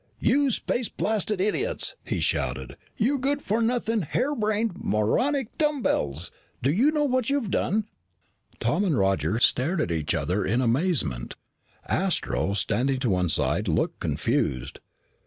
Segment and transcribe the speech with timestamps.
[0.17, 2.75] "You space blasted idiots!" he shouted.
[2.97, 6.31] "You good for nothing harebrained, moronic dumbbells!
[6.63, 7.85] Do you know what you've done?"
[8.59, 11.35] Tom and Roger stared at each other in amazement.
[11.87, 14.79] Astro, standing to one side, looked confused.